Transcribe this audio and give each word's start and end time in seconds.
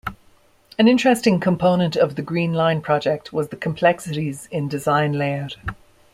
An 0.79 0.87
interesting 0.87 1.39
component 1.39 1.95
of 1.95 2.15
the 2.15 2.23
Green 2.23 2.53
Line 2.55 2.81
project 2.81 3.31
was 3.31 3.49
the 3.49 3.55
complexities 3.55 4.47
in 4.49 4.67
design 4.67 5.13
layout. 5.13 5.57